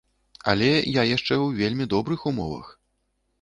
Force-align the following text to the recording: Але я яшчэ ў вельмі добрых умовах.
Але 0.53 0.69
я 0.71 1.03
яшчэ 1.09 1.35
ў 1.35 1.59
вельмі 1.59 1.85
добрых 1.93 2.25
умовах. 2.33 2.73